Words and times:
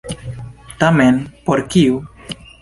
Tamen 0.83 1.19
por 1.51 1.63
kiu? 1.77 2.01